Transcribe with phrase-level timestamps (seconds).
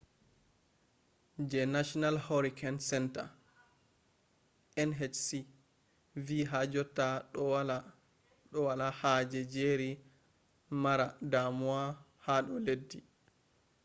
[1.49, 3.25] je national hurricane centre
[4.89, 5.25] nhc
[6.25, 7.09] vi ha jotta
[8.53, 9.91] do wala haje jerry
[10.83, 11.83] mara damuwa
[12.25, 12.99] hado leddi